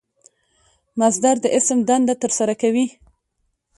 مصدر 0.99 1.35
د 1.41 1.45
اسم 1.57 1.77
دنده 1.87 2.15
ترسره 2.23 2.53
کوي. 2.61 2.85